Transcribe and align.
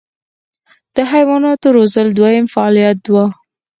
د 0.95 0.97
حیواناتو 1.11 1.67
روزل 1.77 2.07
دویم 2.17 2.45
فعالیت 2.53 2.99
و. 3.13 3.15